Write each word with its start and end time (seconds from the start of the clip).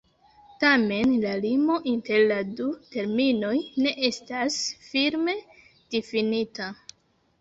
Tamen 0.61 1.11
la 1.25 1.33
limo 1.43 1.75
inter 1.91 2.23
la 2.31 2.39
du 2.61 2.69
terminoj 2.95 3.53
ne 3.85 3.95
estas 4.11 4.57
firme 4.89 5.37
difinita. 5.97 6.75